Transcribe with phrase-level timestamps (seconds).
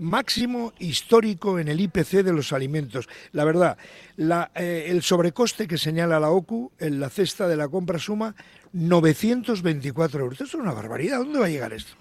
[0.00, 3.08] máximo histórico en el IPC de los alimentos.
[3.32, 3.78] La verdad,
[4.16, 8.34] la, eh, el sobrecoste que señala la OCU en la cesta de la compra suma
[8.72, 10.40] 924 euros.
[10.40, 11.18] Esto es una barbaridad.
[11.18, 11.96] ¿Dónde va a llegar esto?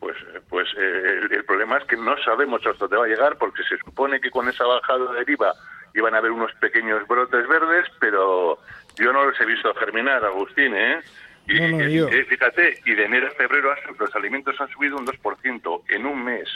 [0.00, 3.38] Pues, eh, pues eh, el, problema es que no sabemos hasta dónde va a llegar
[3.38, 5.54] porque se supone que con esa bajada de IVA
[5.94, 8.58] iban a haber unos pequeños brotes verdes, pero
[8.96, 11.00] yo no los he visto germinar, Agustín, ¿eh?
[11.46, 16.24] Y, fíjate, y de enero a febrero los alimentos han subido un 2% en un
[16.24, 16.48] mes.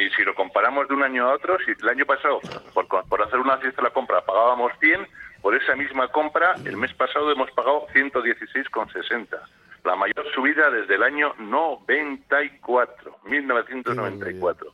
[0.00, 2.40] Y si lo comparamos de un año a otro, si el año pasado,
[2.72, 5.06] por, por hacer una fiesta de la compra, pagábamos 100,
[5.42, 9.26] por esa misma compra, el mes pasado hemos pagado 116,60.
[9.84, 14.72] La mayor subida desde el año 94, 1994.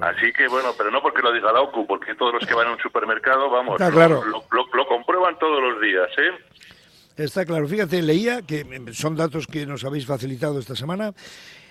[0.00, 2.68] Así que bueno, pero no porque lo diga la OCU, porque todos los que van
[2.68, 4.24] a un supermercado, vamos, claro.
[4.24, 6.30] lo, comprueban todos los días, ¿eh?
[7.16, 7.68] Está claro.
[7.68, 11.12] Fíjate, leía que son datos que nos habéis facilitado esta semana.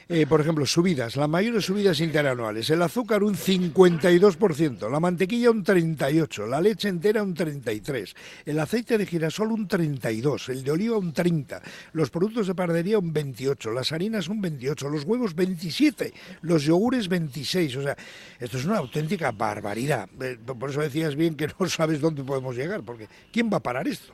[0.10, 2.70] Eh, por ejemplo, subidas, las mayores subidas interanuales.
[2.70, 8.14] El azúcar un 52%, la mantequilla un 38%, la leche entera un 33%,
[8.46, 13.00] el aceite de girasol un 32%, el de oliva un 30%, los productos de pardería
[13.00, 17.78] un 28%, las harinas un 28%, los huevos 27%, los yogures 26%.
[17.78, 17.98] O sea,
[18.40, 20.08] esto es una auténtica barbaridad.
[20.22, 23.64] Eh, por eso decías bien que no sabes dónde podemos llegar, porque ¿quién va a
[23.64, 24.14] parar esto?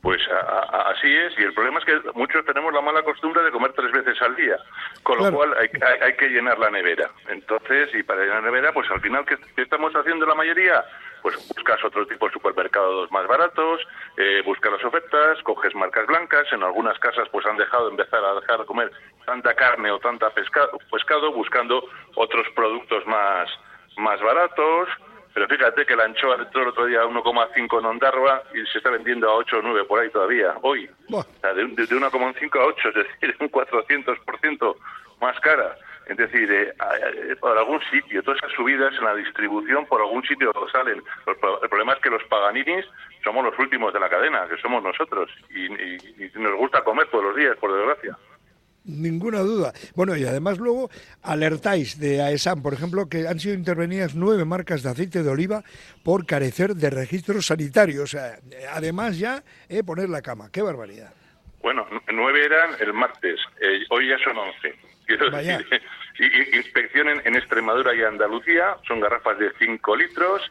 [0.00, 3.72] Pues así es, y el problema es que muchos tenemos la mala costumbre de comer
[3.72, 4.56] tres veces al día,
[5.02, 7.10] con lo cual hay, que llenar la nevera.
[7.28, 10.84] Entonces, y para llenar la nevera, pues al final, ¿qué, estamos haciendo la mayoría?
[11.20, 13.80] Pues buscas otro tipo de supermercados más baratos,
[14.16, 18.34] eh, buscas las ofertas, coges marcas blancas, en algunas casas pues han dejado empezar a
[18.34, 18.92] dejar de comer
[19.26, 21.82] tanta carne o tanta pescado, pescado buscando
[22.14, 23.50] otros productos más,
[23.96, 24.88] más baratos,
[25.38, 28.78] pero fíjate que la anchoa entró el otro día a 1,5 en Ondarroa y se
[28.78, 30.90] está vendiendo a 8 o 9 por ahí todavía, hoy.
[31.12, 34.76] O sea, de, 1,5 a 8, es decir, un 400%
[35.20, 35.76] más cara.
[36.06, 40.24] Es decir, eh, eh, por algún sitio, todas esas subidas en la distribución, por algún
[40.24, 41.04] sitio salen.
[41.28, 42.84] El problema es que los paganinis
[43.22, 45.30] somos los últimos de la cadena, que somos nosotros.
[45.54, 45.68] y
[46.36, 48.18] nos gusta comer todos los días, por desgracia.
[48.88, 49.72] Ninguna duda.
[49.94, 50.90] Bueno, y además luego
[51.22, 55.62] alertáis de AESAM, por ejemplo, que han sido intervenidas nueve marcas de aceite de oliva
[56.02, 58.02] por carecer de registros sanitarios.
[58.02, 58.38] O sea,
[58.72, 60.50] además ya eh, poner la cama.
[60.50, 61.12] ¡Qué barbaridad!
[61.60, 64.74] Bueno, nueve eran el martes, eh, hoy ya son once.
[65.06, 65.66] Quiero decir,
[66.18, 70.50] y, inspección en, Extremadura y Andalucía, son garrafas de cinco litros,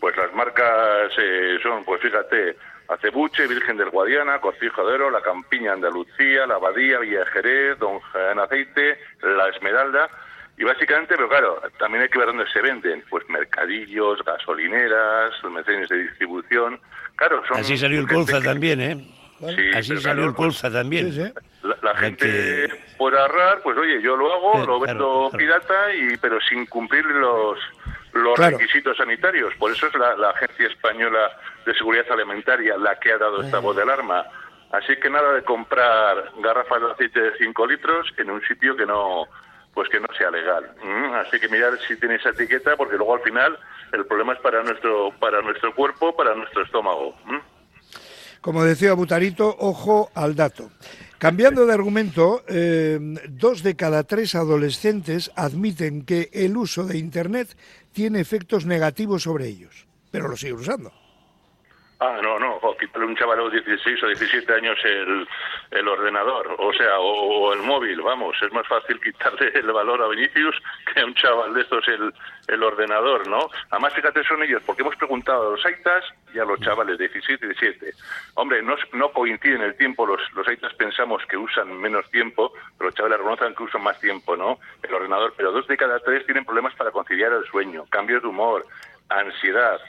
[0.00, 2.56] pues las marcas eh, son, pues fíjate,
[2.88, 8.00] Acebuche, Virgen del Guadiana, Cortijo de Oro, La Campiña Andalucía, La Abadía, Villa Jerez, Don
[8.00, 10.08] Juan Aceite, La Esmeralda.
[10.58, 13.04] Y básicamente, pero claro, también hay que ver dónde se venden.
[13.10, 16.80] Pues mercadillos, gasolineras, almacenes de distribución.
[17.16, 19.16] Claro, son Así salió el colza también, ¿eh?
[19.74, 21.34] Así salió el colza también.
[21.82, 26.64] La, gente por ahorrar, pues oye, yo lo hago, lo vendo pirata, y pero sin
[26.66, 27.58] cumplir los
[28.16, 29.54] los requisitos sanitarios.
[29.56, 31.30] Por eso es la, Agencia Española
[31.64, 34.24] de Seguridad Alimentaria la que ha dado esta voz de alarma.
[34.72, 38.86] Así que nada de comprar garrafas de aceite de 5 litros en un sitio que
[38.86, 39.26] no
[39.72, 40.70] pues que no sea legal.
[40.82, 43.58] Mm, así que mirar si tiene esa etiqueta porque luego al final
[43.92, 47.14] el problema es para nuestro para nuestro cuerpo, para nuestro estómago.
[47.26, 47.38] Mm.
[48.40, 50.70] Como decía Butarito, ojo al dato.
[51.18, 52.98] Cambiando de argumento, eh,
[53.30, 57.56] dos de cada tres adolescentes admiten que el uso de Internet
[57.92, 61.05] tiene efectos negativos sobre ellos, pero lo siguen usando.
[61.98, 65.26] Ah, no, no, o quitarle un chaval de 16 o 17 años el,
[65.70, 70.08] el ordenador, o sea, o, el móvil, vamos, es más fácil quitarle el valor a
[70.08, 70.56] Vinicius
[70.92, 72.12] que a un chaval de estos el,
[72.48, 73.48] el ordenador, ¿no?
[73.70, 77.08] Además, fíjate, son ellos, porque hemos preguntado a los aitas y a los chavales de
[77.08, 77.92] 17 y 17.
[78.34, 82.90] Hombre, no, no coinciden el tiempo, los, los aitas pensamos que usan menos tiempo, pero
[82.90, 84.58] los chavales reconocen que usan más tiempo, ¿no?
[84.82, 88.28] El ordenador, pero dos de cada tres tienen problemas para conciliar el sueño, cambios de
[88.28, 88.66] humor,
[89.08, 89.80] ansiedad,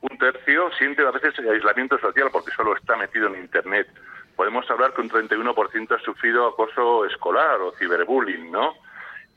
[0.00, 3.88] un tercio siente a veces aislamiento social porque solo está metido en Internet.
[4.36, 8.74] Podemos hablar que un 31% ha sufrido acoso escolar o ciberbullying, ¿no?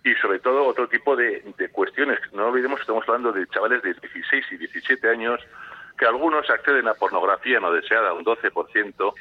[0.04, 2.20] Y sobre todo otro tipo de, de cuestiones.
[2.34, 5.40] No olvidemos que estamos hablando de chavales de 16 y 17 años
[5.98, 9.14] que algunos acceden a pornografía no deseada, un 12%,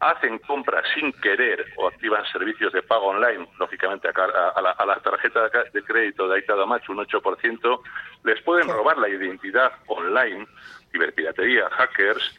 [0.00, 5.82] hacen compras sin querer o activan servicios de pago online, lógicamente a, la, tarjeta de
[5.82, 7.80] crédito de Aita Macho, un 8%,
[8.24, 10.46] les pueden robar la identidad online,
[10.90, 12.38] ciberpiratería, hackers,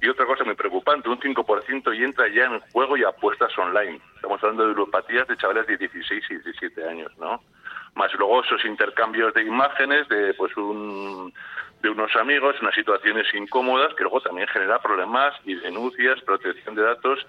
[0.00, 3.98] y otra cosa muy preocupante, un 5% y entra ya en juego y apuestas online.
[4.16, 7.40] Estamos hablando de ludopatías de chavales de 16 y 17 años, ¿no?
[7.94, 11.32] Más luego esos intercambios de imágenes de pues un
[11.84, 16.82] de unos amigos unas situaciones incómodas que luego también genera problemas y denuncias, protección de
[16.82, 17.26] datos.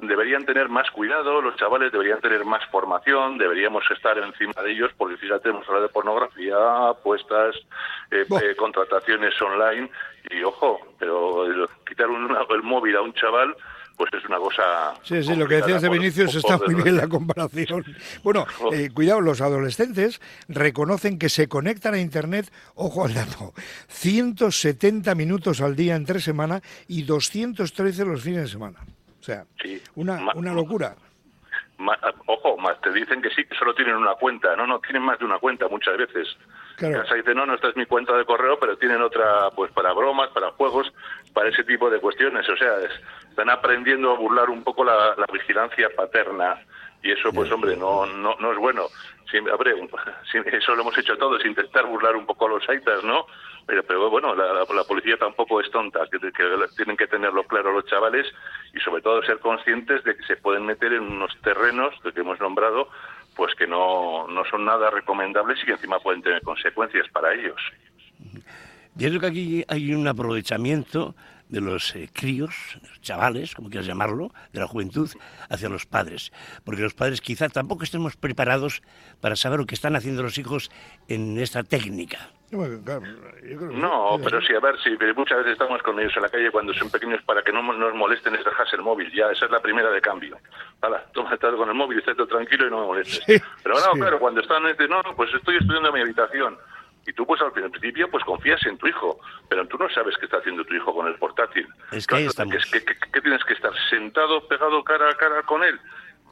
[0.00, 4.90] Deberían tener más cuidado, los chavales deberían tener más formación, deberíamos estar encima de ellos,
[4.96, 6.56] porque fíjate, hemos hablado de pornografía,
[6.88, 7.54] apuestas,
[8.10, 9.90] eh, eh, contrataciones online,
[10.30, 13.54] y ojo, pero quitar el móvil a un chaval
[14.00, 14.62] pues es una cosa...
[15.02, 17.84] Sí, sí, lo que decías de Vinicius está muy bien la comparación.
[18.22, 23.52] Bueno, eh, cuidado, los adolescentes reconocen que se conectan a Internet, ojo al dato,
[23.88, 28.78] 170 minutos al día entre semana y 213 los fines de semana.
[29.20, 29.44] O sea,
[29.96, 30.96] una, una locura.
[32.24, 34.56] ojo, más te dicen que sí, que solo tienen una cuenta.
[34.56, 36.38] No, no, tienen más de una cuenta muchas veces.
[36.76, 37.02] Claro.
[37.02, 39.92] Casa dice, no, no, esta es mi cuenta de correo, pero tienen otra, pues para
[39.92, 40.90] bromas, para juegos,
[41.34, 42.48] para ese tipo de cuestiones.
[42.48, 42.78] O sea,
[43.30, 46.58] están aprendiendo a burlar un poco la, vigilancia paterna.
[47.02, 48.88] Y eso, pues hombre, no, no, no es bueno.
[49.30, 49.54] Siempre,
[50.58, 53.26] eso lo hemos hecho todos, intentar burlar un poco a los aitas, ¿no?
[53.64, 56.18] Pero, pero bueno, la, policía tampoco es tonta, que,
[56.76, 58.26] tienen que tenerlo claro los chavales
[58.74, 62.40] y sobre todo ser conscientes de que se pueden meter en unos terrenos que hemos
[62.40, 62.88] nombrado
[63.36, 67.60] pues que no, no son nada recomendables y que encima pueden tener consecuencias para ellos.
[68.96, 71.14] Yo creo que aquí hay un aprovechamiento
[71.50, 72.54] de los eh, críos,
[73.02, 75.10] chavales, como quieras llamarlo, de la juventud,
[75.48, 76.32] hacia los padres.
[76.64, 78.82] Porque los padres quizá tampoco estemos preparados
[79.20, 80.70] para saber lo que están haciendo los hijos
[81.08, 82.30] en esta técnica.
[82.50, 86.74] No, pero sí, a ver, sí, muchas veces estamos con ellos en la calle cuando
[86.74, 89.60] son pequeños para que no nos molesten es dejarse el móvil, ya, esa es la
[89.60, 90.36] primera de cambio.
[90.80, 93.42] Hala, toma, estás con el móvil, todo tranquilo y no me molestes.
[93.62, 96.58] pero no, claro, cuando están, no, no, pues estoy estudiando en mi habitación.
[97.06, 99.18] Y tú, pues al principio, pues confías en tu hijo,
[99.48, 101.66] pero tú no sabes qué está haciendo tu hijo con el portátil.
[101.92, 105.78] Es que, que, tienes que estar sentado, pegado cara a cara con él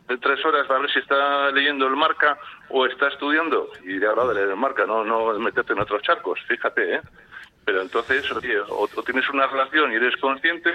[0.08, 2.38] de tres horas a ver si está leyendo el marca
[2.70, 3.70] o está estudiando.
[3.84, 7.00] Y de ahora de leer el marca, no, no meterte en otros charcos, fíjate, ¿eh?
[7.64, 8.24] Pero entonces,
[8.70, 10.70] o, tienes una relación y eres consciente,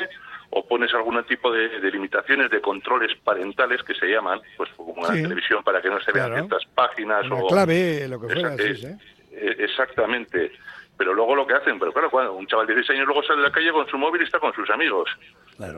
[0.52, 5.08] o pones algún tipo de, limitaciones, de controles parentales que se llaman, pues como una
[5.08, 7.26] televisión para que no se vean ciertas páginas.
[7.32, 8.98] o clave, lo que fuera, e,
[9.36, 10.52] Exactamente.
[10.96, 13.42] Pero luego lo que hacen, pero claro, cuando un chaval de 16 años luego sale
[13.42, 15.10] a la calle con su móvil y está con sus amigos.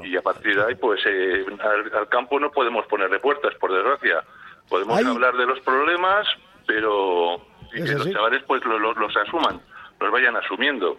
[0.04, 1.46] Y a partir de ahí, pues eh,
[1.94, 4.24] al, campo no podemos ponerle puertas, por desgracia.
[4.69, 6.28] Podemos hablar de los problemas,
[6.68, 7.40] pero
[7.72, 9.62] que los chavales pues los asuman,
[10.00, 10.98] los vayan asumiendo.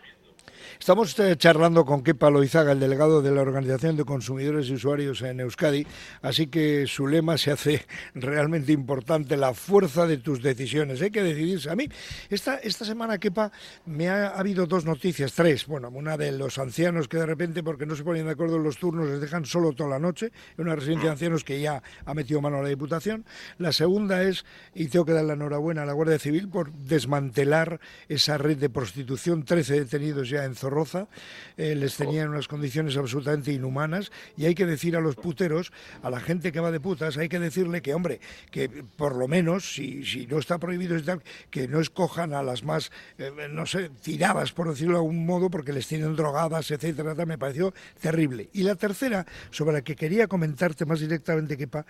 [0.78, 5.22] Estamos eh, charlando con Kepa Loizaga, el delegado de la Organización de Consumidores y Usuarios
[5.22, 5.86] en Euskadi,
[6.20, 11.00] así que su lema se hace realmente importante, la fuerza de tus decisiones.
[11.00, 11.70] Hay que decidirse.
[11.70, 11.88] A mí,
[12.28, 13.50] esta, esta semana, Kepa,
[13.86, 15.66] me ha, habido dos noticias, tres.
[15.66, 18.62] Bueno, una de los ancianos que de repente, porque no se ponen de acuerdo en
[18.62, 21.82] los turnos, les dejan solo toda la noche, en una residencia de ancianos que ya
[22.04, 23.24] ha metido mano a la Diputación.
[23.58, 24.44] La segunda es,
[24.74, 28.68] y tengo que dar la enhorabuena a la Guardia Civil por desmantelar esa red de
[28.68, 31.08] prostitución, 13 detenidos ya en Roza,
[31.56, 35.72] eh, les tenían unas condiciones absolutamente inhumanas y hay que decir a los puteros,
[36.02, 38.20] a la gente que va de putas, hay que decirle que, hombre,
[38.50, 40.96] que por lo menos, si, si no está prohibido,
[41.50, 45.50] que no escojan a las más, eh, no sé, tiradas, por decirlo de algún modo,
[45.50, 48.48] porque les tienen drogadas, etcétera, me pareció terrible.
[48.52, 51.86] Y la tercera, sobre la que quería comentarte más directamente, Kepa,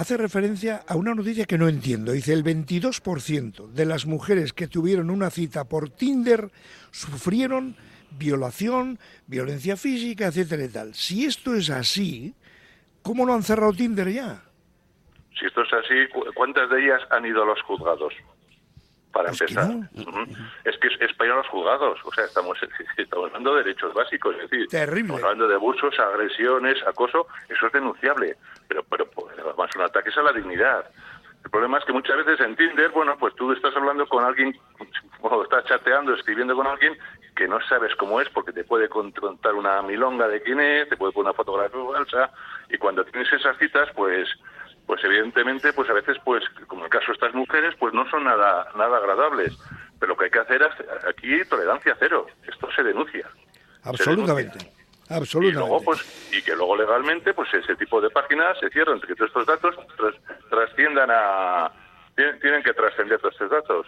[0.00, 2.12] hace referencia a una noticia que no entiendo.
[2.12, 6.50] Dice, el 22% de las mujeres que tuvieron una cita por Tinder
[6.90, 7.76] sufrieron
[8.12, 10.94] violación, violencia física, etcétera y tal.
[10.94, 12.34] Si esto es así,
[13.02, 14.42] ¿cómo no han cerrado Tinder ya?
[15.38, 15.94] Si esto es así,
[16.34, 18.14] ¿cuántas de ellas han ido a los juzgados?
[19.12, 19.70] Para empezar.
[20.64, 21.98] Es que es, para ir a los juzgados.
[22.04, 22.56] O sea, estamos,
[22.96, 24.34] estamos hablando de derechos básicos.
[24.36, 25.02] Es decir, Terrible.
[25.02, 27.26] estamos hablando de abusos, agresiones, acoso.
[27.50, 28.36] Eso es denunciable.
[28.68, 29.10] Pero, pero
[29.72, 30.84] son ataques a la dignidad.
[31.44, 34.56] El problema es que muchas veces en Tinder, bueno, pues tú estás hablando con alguien,
[35.20, 36.96] o estás chateando, escribiendo con alguien
[37.34, 40.96] que no sabes cómo es porque te puede contar una milonga de quién es, te
[40.96, 42.30] puede poner una fotografía falsa
[42.68, 44.28] y cuando tienes esas citas, pues
[44.86, 48.24] pues evidentemente, pues a veces, pues como el caso de estas mujeres, pues no son
[48.24, 49.56] nada nada agradables.
[50.00, 52.26] Pero lo que hay que hacer es aquí tolerancia cero.
[52.48, 53.24] Esto se denuncia.
[53.84, 54.58] Absolutamente.
[55.08, 55.48] Absolutamente.
[55.48, 56.49] Y, luego, pues, y que
[56.90, 59.74] luego legalmente, pues ese tipo de páginas se cierran, que todos estos datos
[60.48, 61.72] trasciendan a...
[62.16, 63.86] Tienen que trascender todos estos datos.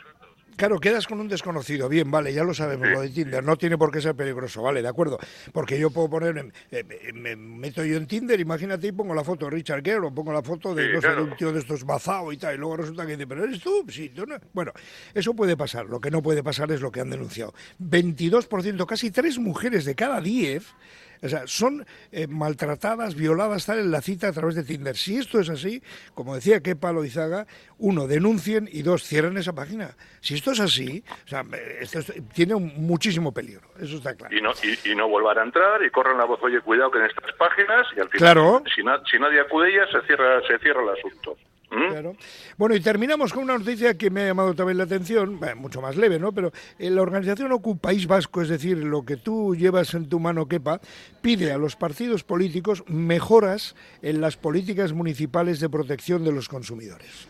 [0.57, 3.79] Claro, quedas con un desconocido, bien, vale, ya lo sabemos, lo de Tinder, no tiene
[3.79, 5.19] por qué ser peligroso, vale, de acuerdo,
[5.51, 9.47] porque yo puedo poner, eh, me meto yo en Tinder, imagínate, y pongo la foto
[9.47, 12.33] de Richard Gere o pongo la foto de, no sé, un tío de estos bazao
[12.33, 14.37] y tal, y luego resulta que dice, pero eres tú, sí, no.
[14.53, 14.73] bueno,
[15.15, 17.55] eso puede pasar, lo que no puede pasar es lo que han denunciado.
[17.81, 20.75] 22%, casi tres mujeres de cada diez
[21.23, 24.97] O sea, son eh, maltratadas, violadas, tal, en la cita a través de Tinder.
[24.97, 25.83] Si esto es así,
[26.14, 27.47] como decía Kepa Loizaga,
[27.79, 29.97] uno, denuncien y dos, cierren esa página.
[30.21, 31.45] Si esto es así, o sea,
[31.81, 32.00] esto
[32.35, 34.37] tiene muchísimo peligro, eso está claro.
[34.37, 37.07] Y no, y, no volver a entrar y corran la voz, oye, cuidado que en
[37.07, 38.62] estas páginas, y al final, claro.
[38.67, 41.37] si, si nadie acude a ellas, se cierra, se cierra el asunto.
[41.73, 42.17] ¿Mm?
[42.59, 45.97] Bueno, y terminamos con una noticia que me ha llamado también la atención, mucho más
[45.97, 46.31] leve, ¿no?
[46.33, 50.21] Pero eh, la organización Ocupa País Vasco, es decir, lo que tú llevas en tu
[50.21, 50.81] mano, Kepa,
[51.23, 57.26] pide a los partidos políticos mejoras en las políticas municipales de protección de los consumidores.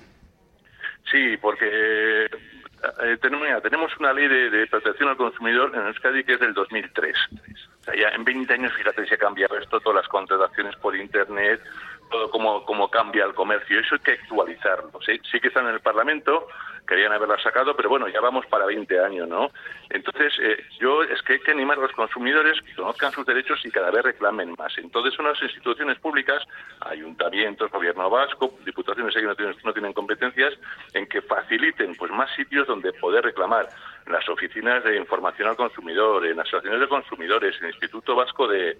[1.11, 6.52] Sí, porque eh, tenemos una ley de, protección al consumidor en Euskadi que es del
[6.52, 7.16] 2003.
[7.80, 10.96] O sea, ya en 20 años, fíjate, se ha cambiado esto, todas las contrataciones por
[10.96, 11.61] Internet,
[12.12, 13.81] todo cómo, cómo cambia el comercio.
[13.81, 14.92] Eso hay que actualizarlo.
[15.04, 16.47] Sí, sí que están en el Parlamento,
[16.87, 19.50] querían haberla sacado, pero bueno, ya vamos para 20 años, ¿no?
[19.90, 23.61] Entonces, eh, yo es que hay que animar a los consumidores que conozcan sus derechos
[23.64, 24.76] y cada vez reclamen más.
[24.78, 26.42] Entonces, son las instituciones públicas,
[26.81, 30.54] ayuntamientos, gobierno vasco, diputaciones que no tienen, competencias,
[30.95, 33.69] en que faciliten pues más sitios donde poder reclamar
[34.07, 38.14] en las oficinas de información al consumidor, en las asociaciones de consumidores, en el Instituto
[38.14, 38.76] Vasco de,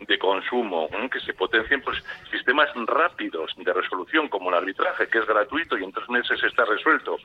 [0.00, 5.26] de consumo, que se potencien pues sistemas rápidos de resolución como el arbitraje, que es
[5.26, 7.16] gratuito y en tres meses está resuelto.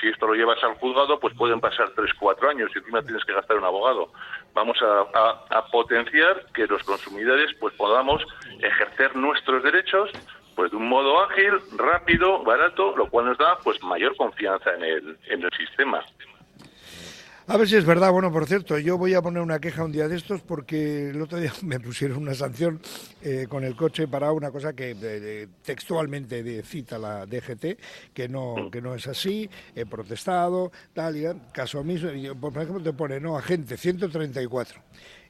[0.00, 3.24] Si esto lo llevas al juzgado, pues pueden pasar tres, cuatro años y encima tienes
[3.24, 4.12] que gastar un abogado.
[4.54, 8.24] Vamos a, potenciar que los consumidores pues podamos
[8.60, 10.10] ejercer nuestros derechos
[10.54, 14.84] pues de un modo ágil, rápido, barato, lo cual nos da pues mayor confianza en
[14.84, 16.02] el, en el sistema.
[17.48, 18.10] A ver si es verdad.
[18.10, 21.22] Bueno, por cierto, yo voy a poner una queja un día de estos porque el
[21.22, 22.80] otro día me pusieron una sanción
[23.22, 27.78] eh, con el coche para una cosa que textualmente cita la DGT,
[28.12, 32.10] que no, que no es así, he protestado, tal, y caso mismo,
[32.40, 34.80] por ejemplo te pone, no, agente 134.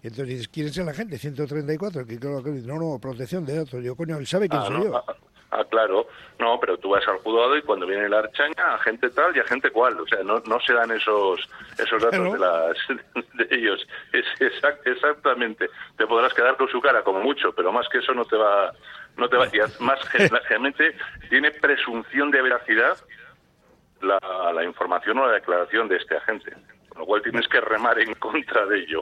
[0.02, 2.06] Entonces dices, ¿quién es el agente 134?
[2.06, 3.84] Que, no, no, protección de datos.
[3.84, 5.02] Yo, coño, él sabe quién ah, soy yo.
[5.50, 6.06] Ah, claro.
[6.38, 9.40] No, pero tú vas al juzgado y cuando viene la archaña, a gente tal y
[9.40, 9.98] a gente cual.
[10.00, 11.40] O sea, no, no se dan esos,
[11.78, 12.76] esos datos de, las,
[13.34, 13.86] de ellos.
[14.12, 14.24] Es
[14.84, 15.70] exactamente.
[15.96, 18.72] Te podrás quedar con su cara como mucho, pero más que eso no te va...
[19.16, 20.94] No te va, y más generalmente
[21.30, 22.98] tiene presunción de veracidad
[24.02, 24.18] la,
[24.52, 26.52] la información o la declaración de este agente.
[26.90, 28.94] Con lo cual tienes que remar en contra de ello.